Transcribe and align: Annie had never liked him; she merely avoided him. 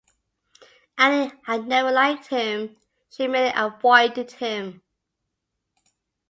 Annie 0.97 1.31
had 1.45 1.67
never 1.67 1.91
liked 1.91 2.25
him; 2.25 2.75
she 3.11 3.27
merely 3.27 3.53
avoided 3.55 4.31
him. 4.31 4.81